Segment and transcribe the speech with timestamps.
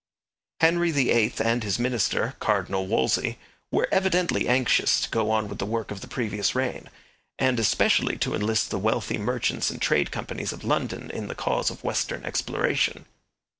[0.61, 3.37] Henry VIII and his minister, Cardinal Wolsey,
[3.71, 6.89] were evidently anxious to go on with the work of the previous reign,
[7.37, 11.69] and especially to enlist the wealthy merchants and trade companies of London in the cause
[11.69, 13.05] of western exploration.